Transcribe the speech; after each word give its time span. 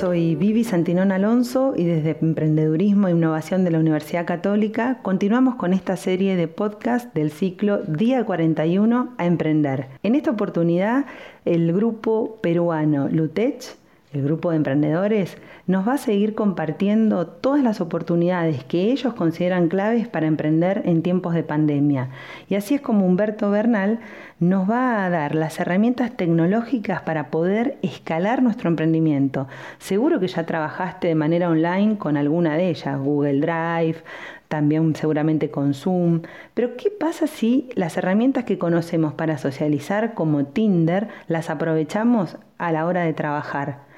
soy 0.00 0.34
Vivi 0.34 0.64
Santinón 0.64 1.12
Alonso 1.12 1.74
y 1.76 1.84
desde 1.84 2.16
Emprendedurismo 2.22 3.08
e 3.08 3.10
Innovación 3.10 3.64
de 3.64 3.70
la 3.70 3.78
Universidad 3.78 4.24
Católica 4.24 5.00
continuamos 5.02 5.56
con 5.56 5.74
esta 5.74 5.94
serie 5.98 6.36
de 6.36 6.48
podcast 6.48 7.12
del 7.12 7.30
ciclo 7.30 7.82
Día 7.82 8.24
41 8.24 9.12
a 9.18 9.26
Emprender. 9.26 9.88
En 10.02 10.14
esta 10.14 10.30
oportunidad, 10.30 11.04
el 11.44 11.74
grupo 11.74 12.38
peruano 12.40 13.10
Lutech 13.10 13.76
el 14.12 14.24
grupo 14.24 14.50
de 14.50 14.56
emprendedores, 14.56 15.38
nos 15.66 15.86
va 15.86 15.94
a 15.94 15.98
seguir 15.98 16.34
compartiendo 16.34 17.28
todas 17.28 17.62
las 17.62 17.80
oportunidades 17.80 18.64
que 18.64 18.90
ellos 18.90 19.14
consideran 19.14 19.68
claves 19.68 20.08
para 20.08 20.26
emprender 20.26 20.82
en 20.84 21.02
tiempos 21.02 21.32
de 21.34 21.44
pandemia. 21.44 22.10
Y 22.48 22.56
así 22.56 22.74
es 22.74 22.80
como 22.80 23.06
Humberto 23.06 23.50
Bernal 23.50 24.00
nos 24.40 24.68
va 24.68 25.04
a 25.04 25.10
dar 25.10 25.34
las 25.34 25.60
herramientas 25.60 26.16
tecnológicas 26.16 27.02
para 27.02 27.30
poder 27.30 27.78
escalar 27.82 28.42
nuestro 28.42 28.68
emprendimiento. 28.68 29.46
Seguro 29.78 30.18
que 30.18 30.28
ya 30.28 30.44
trabajaste 30.44 31.08
de 31.08 31.14
manera 31.14 31.48
online 31.48 31.98
con 31.98 32.16
alguna 32.16 32.56
de 32.56 32.70
ellas, 32.70 32.98
Google 32.98 33.40
Drive, 33.40 34.02
también 34.48 34.96
seguramente 34.96 35.52
con 35.52 35.74
Zoom. 35.74 36.22
Pero 36.54 36.76
¿qué 36.76 36.90
pasa 36.90 37.28
si 37.28 37.68
las 37.76 37.96
herramientas 37.96 38.42
que 38.42 38.58
conocemos 38.58 39.12
para 39.12 39.38
socializar 39.38 40.14
como 40.14 40.46
Tinder 40.46 41.06
las 41.28 41.50
aprovechamos 41.50 42.38
a 42.58 42.72
la 42.72 42.86
hora 42.86 43.02
de 43.02 43.12
trabajar? 43.12 43.89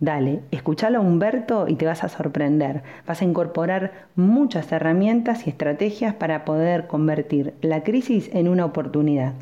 Dale, 0.00 0.40
escúchalo 0.50 0.98
a 0.98 1.02
Humberto 1.02 1.68
y 1.68 1.76
te 1.76 1.84
vas 1.84 2.02
a 2.04 2.08
sorprender. 2.08 2.82
Vas 3.06 3.20
a 3.20 3.26
incorporar 3.26 3.92
muchas 4.16 4.72
herramientas 4.72 5.46
y 5.46 5.50
estrategias 5.50 6.14
para 6.14 6.46
poder 6.46 6.86
convertir 6.86 7.52
la 7.60 7.82
crisis 7.82 8.30
en 8.32 8.48
una 8.48 8.64
oportunidad. 8.64 9.34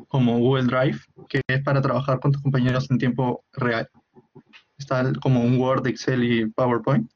como 0.09 0.39
Google 0.39 0.65
Drive, 0.65 0.99
que 1.30 1.41
es 1.47 1.63
para 1.63 1.81
trabajar 1.81 2.19
con 2.19 2.33
tus 2.33 2.41
compañeros 2.41 2.91
en 2.91 2.97
tiempo 2.97 3.45
real. 3.53 3.89
Está 4.77 5.13
como 5.21 5.41
un 5.41 5.57
Word, 5.57 5.87
Excel 5.87 6.23
y 6.23 6.45
PowerPoint. 6.47 7.09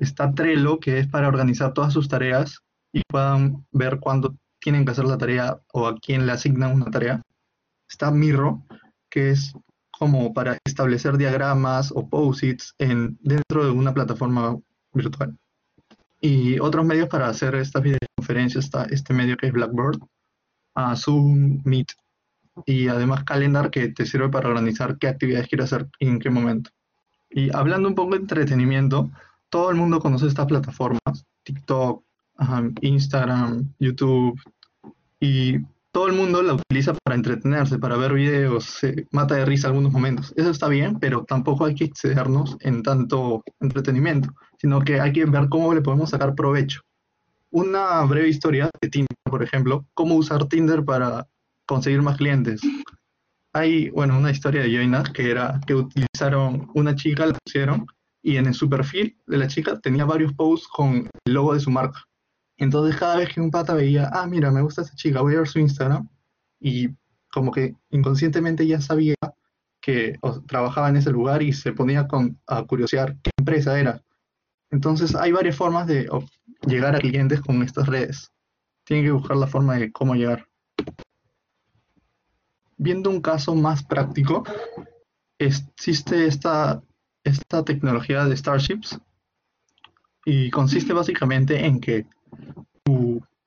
Está 0.00 0.34
Trello, 0.34 0.78
que 0.78 0.98
es 0.98 1.06
para 1.06 1.28
organizar 1.28 1.72
todas 1.72 1.92
sus 1.92 2.08
tareas 2.08 2.62
y 2.96 3.02
puedan 3.06 3.66
ver 3.72 4.00
cuándo 4.00 4.34
tienen 4.58 4.86
que 4.86 4.92
hacer 4.92 5.04
la 5.04 5.18
tarea 5.18 5.60
o 5.74 5.86
a 5.86 5.98
quién 5.98 6.24
le 6.24 6.32
asignan 6.32 6.72
una 6.72 6.90
tarea. 6.90 7.20
Está 7.90 8.10
Miro, 8.10 8.64
que 9.10 9.32
es 9.32 9.52
como 9.90 10.32
para 10.32 10.56
establecer 10.64 11.18
diagramas 11.18 11.92
o 11.94 12.08
posits 12.08 12.74
en, 12.78 13.18
dentro 13.20 13.66
de 13.66 13.70
una 13.70 13.92
plataforma 13.92 14.56
virtual. 14.94 15.36
Y 16.22 16.58
otros 16.58 16.86
medios 16.86 17.10
para 17.10 17.28
hacer 17.28 17.54
estas 17.56 17.82
videoconferencias 17.82 18.64
está 18.64 18.84
este 18.84 19.12
medio 19.12 19.36
que 19.36 19.48
es 19.48 19.52
Blackboard, 19.52 19.98
Zoom, 20.94 21.60
Meet 21.64 21.92
y 22.64 22.88
además 22.88 23.24
Calendar 23.24 23.70
que 23.70 23.88
te 23.88 24.06
sirve 24.06 24.30
para 24.30 24.48
organizar 24.48 24.96
qué 24.96 25.08
actividades 25.08 25.48
quieres 25.48 25.70
hacer 25.70 25.86
y 25.98 26.08
en 26.08 26.18
qué 26.18 26.30
momento. 26.30 26.70
Y 27.28 27.54
hablando 27.54 27.90
un 27.90 27.94
poco 27.94 28.14
de 28.14 28.22
entretenimiento, 28.22 29.10
todo 29.50 29.68
el 29.68 29.76
mundo 29.76 30.00
conoce 30.00 30.28
estas 30.28 30.46
plataformas, 30.46 31.26
TikTok, 31.42 32.05
Instagram, 32.80 33.72
YouTube, 33.78 34.40
y 35.20 35.58
todo 35.92 36.08
el 36.08 36.12
mundo 36.12 36.42
la 36.42 36.54
utiliza 36.54 36.92
para 37.02 37.16
entretenerse, 37.16 37.78
para 37.78 37.96
ver 37.96 38.12
videos, 38.12 38.64
se 38.64 39.06
mata 39.12 39.34
de 39.34 39.46
risa 39.46 39.68
algunos 39.68 39.92
momentos. 39.92 40.34
Eso 40.36 40.50
está 40.50 40.68
bien, 40.68 40.98
pero 40.98 41.24
tampoco 41.24 41.64
hay 41.64 41.74
que 41.74 41.84
excedernos 41.84 42.56
en 42.60 42.82
tanto 42.82 43.42
entretenimiento, 43.60 44.28
sino 44.58 44.80
que 44.80 45.00
hay 45.00 45.12
que 45.12 45.24
ver 45.24 45.48
cómo 45.48 45.72
le 45.72 45.80
podemos 45.80 46.10
sacar 46.10 46.34
provecho. 46.34 46.82
Una 47.50 48.02
breve 48.02 48.28
historia 48.28 48.68
de 48.80 48.90
Tinder, 48.90 49.16
por 49.24 49.42
ejemplo, 49.42 49.86
cómo 49.94 50.16
usar 50.16 50.44
Tinder 50.48 50.84
para 50.84 51.26
conseguir 51.64 52.02
más 52.02 52.18
clientes. 52.18 52.60
Hay, 53.54 53.88
bueno, 53.88 54.18
una 54.18 54.30
historia 54.30 54.62
de 54.62 54.76
Joina 54.76 55.02
que 55.02 55.30
era 55.30 55.58
que 55.66 55.74
utilizaron 55.74 56.68
una 56.74 56.94
chica, 56.94 57.24
la 57.24 57.38
pusieron, 57.42 57.86
y 58.22 58.36
en 58.36 58.52
su 58.52 58.68
perfil 58.68 59.16
de 59.26 59.38
la 59.38 59.46
chica 59.46 59.80
tenía 59.80 60.04
varios 60.04 60.34
posts 60.34 60.68
con 60.68 61.08
el 61.24 61.32
logo 61.32 61.54
de 61.54 61.60
su 61.60 61.70
marca. 61.70 62.04
Entonces 62.58 62.96
cada 62.98 63.16
vez 63.16 63.32
que 63.32 63.40
un 63.40 63.50
pata 63.50 63.74
veía, 63.74 64.10
ah, 64.12 64.26
mira, 64.26 64.50
me 64.50 64.62
gusta 64.62 64.82
esta 64.82 64.96
chica, 64.96 65.20
voy 65.20 65.34
a 65.34 65.38
ver 65.38 65.48
su 65.48 65.58
Instagram, 65.58 66.08
y 66.60 66.88
como 67.30 67.52
que 67.52 67.74
inconscientemente 67.90 68.66
ya 68.66 68.80
sabía 68.80 69.14
que 69.80 70.18
trabajaba 70.48 70.88
en 70.88 70.96
ese 70.96 71.10
lugar 71.10 71.42
y 71.42 71.52
se 71.52 71.72
ponía 71.72 72.08
con, 72.08 72.40
a 72.46 72.64
curiosear 72.64 73.16
qué 73.22 73.30
empresa 73.38 73.78
era. 73.78 74.02
Entonces 74.70 75.14
hay 75.14 75.32
varias 75.32 75.56
formas 75.56 75.86
de 75.86 76.08
llegar 76.66 76.96
a 76.96 76.98
clientes 76.98 77.40
con 77.40 77.62
estas 77.62 77.86
redes. 77.86 78.32
Tienen 78.84 79.04
que 79.04 79.12
buscar 79.12 79.36
la 79.36 79.46
forma 79.46 79.76
de 79.76 79.92
cómo 79.92 80.14
llegar. 80.14 80.48
Viendo 82.78 83.10
un 83.10 83.20
caso 83.20 83.54
más 83.54 83.84
práctico, 83.84 84.44
existe 85.38 86.26
esta, 86.26 86.82
esta 87.22 87.64
tecnología 87.64 88.24
de 88.24 88.36
Starships 88.36 88.98
y 90.24 90.50
consiste 90.50 90.92
básicamente 90.92 91.64
en 91.64 91.80
que 91.80 92.06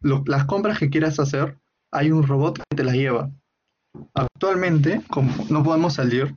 las 0.02 0.46
compras 0.46 0.80
que 0.80 0.90
quieras 0.90 1.20
hacer, 1.20 1.58
hay 1.92 2.12
un 2.12 2.24
robot 2.24 2.58
que 2.58 2.76
te 2.76 2.84
las 2.84 2.96
lleva. 2.96 3.32
Actualmente, 4.14 5.02
como 5.10 5.32
no 5.50 5.64
podemos 5.64 5.96
salir, 5.96 6.36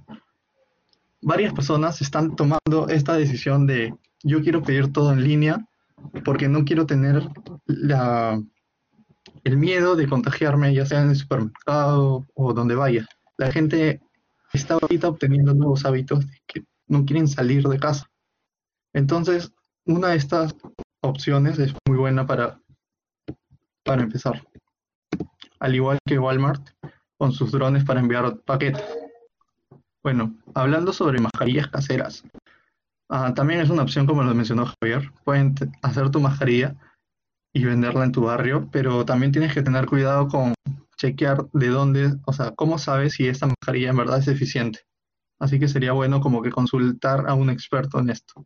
varias 1.20 1.53
personas 1.53 2.00
están 2.00 2.34
tomando 2.36 2.88
esta 2.88 3.14
decisión 3.14 3.66
de 3.66 3.94
yo 4.22 4.42
quiero 4.42 4.62
pedir 4.62 4.92
todo 4.92 5.12
en 5.12 5.22
línea 5.22 5.66
porque 6.25 6.48
no 6.48 6.64
quiero 6.64 6.86
tener 6.86 7.28
la, 7.66 8.42
el 9.44 9.56
miedo 9.56 9.97
de 9.97 10.09
contagiarme, 10.09 10.74
ya 10.74 10.86
sea 10.86 11.03
en 11.03 11.10
el 11.10 11.16
supermercado 11.16 12.26
o 12.34 12.53
donde 12.53 12.74
vaya. 12.74 13.06
La 13.36 13.53
gente 13.53 14.00
está 14.53 14.74
ahorita 14.74 15.09
obteniendo 15.09 15.54
nuevos 15.54 15.84
hábitos 15.84 16.24
que 16.47 16.64
no 16.86 17.04
quieren 17.04 17.28
salir 17.28 17.64
de 17.64 17.78
casa. 17.78 18.10
Entonces, 18.92 19.53
una 19.86 20.09
de 20.09 20.16
estas 20.16 20.54
opciones 21.00 21.59
es 21.59 21.72
buena 22.02 22.26
para 22.26 22.58
para 23.84 24.02
empezar. 24.02 24.42
Al 25.60 25.74
igual 25.74 25.98
que 26.04 26.18
Walmart 26.18 26.70
con 27.16 27.32
sus 27.32 27.52
drones 27.52 27.84
para 27.84 28.00
enviar 28.00 28.38
paquetes. 28.40 28.82
Bueno, 30.02 30.34
hablando 30.54 30.92
sobre 30.92 31.20
mascarillas 31.20 31.68
caseras, 31.68 32.24
ah, 33.08 33.32
también 33.34 33.60
es 33.60 33.70
una 33.70 33.84
opción 33.84 34.06
como 34.06 34.24
lo 34.24 34.34
mencionó 34.34 34.66
Javier. 34.66 35.12
Pueden 35.24 35.54
hacer 35.82 36.10
tu 36.10 36.18
mascarilla 36.18 36.74
y 37.54 37.64
venderla 37.64 38.04
en 38.04 38.12
tu 38.12 38.22
barrio, 38.22 38.68
pero 38.72 39.04
también 39.04 39.30
tienes 39.30 39.54
que 39.54 39.62
tener 39.62 39.86
cuidado 39.86 40.26
con 40.26 40.54
chequear 40.96 41.46
de 41.52 41.68
dónde, 41.68 42.14
o 42.26 42.32
sea, 42.32 42.50
cómo 42.52 42.78
sabes 42.78 43.14
si 43.14 43.28
esta 43.28 43.46
mascarilla 43.46 43.91
en 43.91 43.96
verdad 43.96 44.18
es 44.18 44.28
eficiente. 44.28 44.80
Así 45.38 45.60
que 45.60 45.68
sería 45.68 45.92
bueno 45.92 46.20
como 46.20 46.42
que 46.42 46.50
consultar 46.50 47.28
a 47.28 47.34
un 47.34 47.50
experto 47.50 48.00
en 48.00 48.10
esto. 48.10 48.44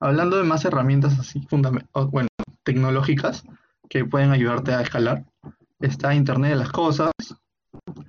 Hablando 0.00 0.38
de 0.38 0.44
más 0.44 0.64
herramientas 0.64 1.18
así, 1.18 1.46
bueno, 1.50 2.28
tecnológicas, 2.64 3.44
que 3.88 4.04
pueden 4.04 4.32
ayudarte 4.32 4.72
a 4.72 4.80
escalar. 4.80 5.24
Está 5.80 6.14
Internet 6.14 6.52
de 6.52 6.56
las 6.56 6.72
Cosas. 6.72 7.12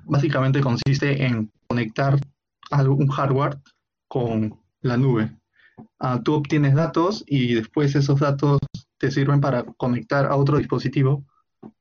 Básicamente 0.06 0.62
consiste 0.62 1.26
en 1.26 1.52
conectar 1.68 2.20
algún 2.72 3.08
hardware 3.08 3.58
con 4.08 4.60
la 4.82 4.98
nube. 4.98 5.36
Ah, 6.00 6.22
tú 6.24 6.36
obtienes 6.36 6.76
datos 6.76 7.24
y 7.28 7.54
después 7.54 7.96
esos 7.96 8.20
datos 8.20 8.60
te 8.98 9.12
sirven 9.12 9.42
para 9.42 9.64
conectar 9.64 10.26
a 10.26 10.36
otro 10.36 10.58
dispositivo 10.58 11.26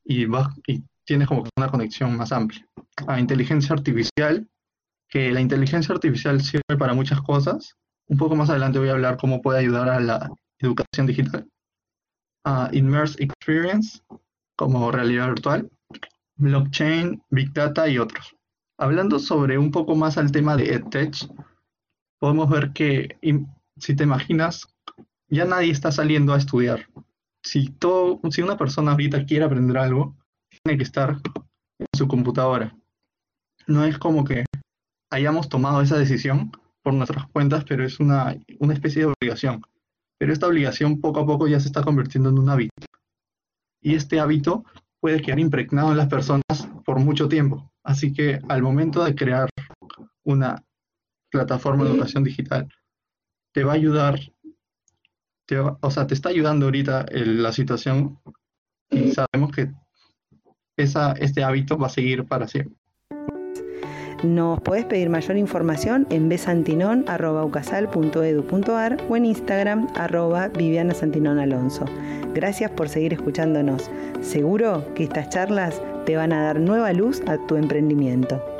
y, 0.05 0.27
vas, 0.27 0.49
y 0.67 0.83
tienes 1.05 1.29
como 1.29 1.45
una 1.57 1.69
conexión 1.69 2.17
más 2.17 2.33
amplia. 2.33 2.67
A 3.07 3.21
inteligencia 3.21 3.75
artificial, 3.75 4.49
que 5.09 5.31
la 5.31 5.41
inteligencia 5.41 5.95
artificial 5.95 6.41
sirve 6.43 6.77
para 6.79 6.95
muchas 6.95 7.21
cosas. 7.23 7.77
Un 8.09 8.19
poco 8.19 8.35
más 8.35 8.51
adelante 8.51 8.79
voy 8.79 8.89
a 8.89 8.93
hablar 8.93 9.17
cómo 9.17 9.41
puede 9.41 9.61
ayudar 9.61 9.89
a 9.89 10.01
la 10.01 10.31
educación 10.59 11.07
digital. 11.07 11.47
Immerse 12.73 13.23
Experience 13.23 14.03
como 14.57 14.91
realidad 14.91 15.29
virtual, 15.29 15.71
blockchain, 16.37 17.23
big 17.31 17.53
data 17.53 17.89
y 17.89 17.99
otros. 17.99 18.37
Hablando 18.79 19.19
sobre 19.19 19.59
un 19.59 19.71
poco 19.71 19.95
más 19.95 20.19
al 20.19 20.33
tema 20.33 20.57
de 20.57 20.75
EdTech, 20.75 21.15
podemos 22.19 22.49
ver 22.51 22.73
que 22.73 23.19
si 23.77 23.97
te 23.97 24.05
imaginas, 24.05 24.67
ya 25.29 25.45
nadie 25.45 25.71
está 25.71 25.91
saliendo 25.91 26.33
a 26.33 26.39
estudiar. 26.39 26.87
Si, 27.43 27.69
todo, 27.71 28.21
si 28.31 28.43
una 28.43 28.57
persona 28.57 28.93
ahorita 28.93 29.27
quiere 29.27 29.45
aprender 29.45 29.79
algo, 29.79 30.17
tiene 30.49 30.79
que 30.79 30.85
estar 30.85 31.21
en 31.79 31.87
su 31.97 32.09
computadora. 32.09 32.77
No 33.67 33.85
es 33.85 33.99
como 33.99 34.25
que 34.25 34.45
hayamos 35.11 35.49
tomado 35.49 35.81
esa 35.81 35.99
decisión 35.99 36.53
por 36.83 36.95
nuestras 36.95 37.27
cuentas, 37.29 37.65
pero 37.65 37.85
es 37.85 38.01
una, 38.01 38.37
una 38.59 38.75
especie 38.75 39.03
de 39.03 39.13
obligación. 39.13 39.63
Pero 40.25 40.33
esta 40.33 40.47
obligación 40.47 41.03
poco 41.03 41.21
a 41.21 41.27
poco 41.27 41.47
ya 41.47 41.61
se 41.61 41.67
está 41.67 41.83
convirtiendo 41.83 42.31
en 42.31 42.39
un 42.39 42.49
hábito. 42.49 42.87
Y 43.83 43.95
este 43.95 44.21
hábito 44.21 44.65
puede 44.99 45.21
quedar 45.21 45.39
impregnado 45.39 45.91
en 45.91 45.99
las 45.99 46.09
personas 46.09 46.43
por 46.87 46.99
mucho 46.99 47.29
tiempo. 47.29 47.71
Así 47.83 48.11
que 48.15 48.41
al 48.49 48.63
momento 48.63 49.05
de 49.05 49.15
crear 49.15 49.51
una 50.23 50.65
plataforma 51.31 51.85
de 51.85 51.91
educación 51.91 52.25
digital, 52.25 52.67
te 53.53 53.65
va 53.65 53.73
a 53.73 53.75
ayudar, 53.75 54.19
o 55.83 55.91
sea, 55.91 56.07
te 56.07 56.15
está 56.15 56.31
ayudando 56.31 56.65
ahorita 56.65 57.05
la 57.13 57.53
situación 57.53 58.19
y 58.89 59.11
sabemos 59.11 59.53
que 59.55 59.73
esa, 60.79 61.13
este 61.13 61.45
hábito 61.45 61.77
va 61.77 61.89
a 61.89 61.91
seguir 61.91 62.25
para 62.25 62.49
siempre. 62.49 62.79
Nos 64.25 64.61
podés 64.61 64.85
pedir 64.87 65.11
mayor 65.11 65.37
información 65.37 66.07
en 66.09 66.31
besantinon.ucasal.edu.ar 66.31 68.97
o 69.07 69.17
en 69.17 69.27
Instagram 69.27 69.87
arroba 69.95 70.45
Alonso. 70.45 71.85
Gracias 72.35 72.71
por 72.71 72.89
seguir 72.89 73.13
escuchándonos. 73.13 73.91
Seguro 74.23 74.83
que 74.95 75.05
estas 75.05 75.29
charlas 75.29 75.83
te 76.07 76.17
van 76.17 76.33
a 76.33 76.43
dar 76.43 76.59
nueva 76.59 76.95
luz 76.95 77.21
a 77.27 77.37
tu 77.47 77.57
emprendimiento. 77.57 78.54